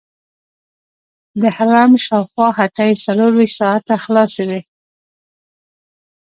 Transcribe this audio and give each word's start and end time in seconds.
د 1.41 1.43
حرم 1.55 1.91
شاوخوا 2.05 2.47
هټۍ 2.59 2.91
څلورویشت 3.03 3.55
ساعته 3.59 3.93
خلاصې 4.03 4.43
وي. 4.49 4.61